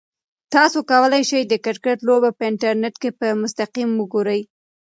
تاسو 0.53 0.77
کولای 0.91 1.21
شئ 1.29 1.41
چې 1.43 1.49
د 1.51 1.53
کرکټ 1.65 1.97
لوبه 2.07 2.29
په 2.37 2.43
انټرنیټ 2.49 2.95
کې 3.01 3.09
په 3.19 3.27
مستقیم 3.41 3.89
وګورئ. 3.95 4.41